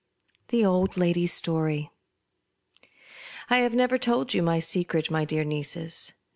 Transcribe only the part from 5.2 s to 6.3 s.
dear nieces.